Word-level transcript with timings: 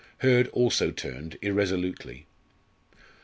Hurd 0.17 0.47
also 0.47 0.89
turned 0.89 1.37
irresolutely. 1.43 2.25